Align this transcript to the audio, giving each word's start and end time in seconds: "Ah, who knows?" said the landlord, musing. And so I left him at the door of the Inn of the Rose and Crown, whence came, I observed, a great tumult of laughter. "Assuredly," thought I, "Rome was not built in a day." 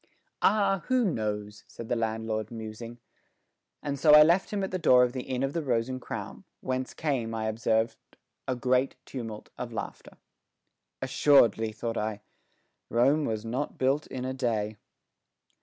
"Ah, 0.41 0.81
who 0.87 1.05
knows?" 1.05 1.63
said 1.67 1.87
the 1.87 1.95
landlord, 1.95 2.49
musing. 2.49 2.97
And 3.83 3.99
so 3.99 4.15
I 4.15 4.23
left 4.23 4.49
him 4.49 4.63
at 4.63 4.71
the 4.71 4.79
door 4.79 5.03
of 5.03 5.13
the 5.13 5.21
Inn 5.21 5.43
of 5.43 5.53
the 5.53 5.61
Rose 5.61 5.89
and 5.89 6.01
Crown, 6.01 6.43
whence 6.59 6.95
came, 6.95 7.35
I 7.35 7.45
observed, 7.45 7.97
a 8.47 8.55
great 8.55 8.95
tumult 9.05 9.51
of 9.59 9.71
laughter. 9.71 10.17
"Assuredly," 11.03 11.71
thought 11.71 11.97
I, 11.97 12.21
"Rome 12.89 13.25
was 13.25 13.45
not 13.45 13.77
built 13.77 14.07
in 14.07 14.25
a 14.25 14.33
day." 14.33 14.77